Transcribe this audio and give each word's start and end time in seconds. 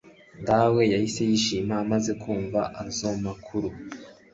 Dawe 0.47 0.81
yahise 0.93 1.21
yishima 1.29 1.73
amaze 1.83 2.11
kumva 2.21 2.59
azo 2.83 3.09
makuru 3.25 3.69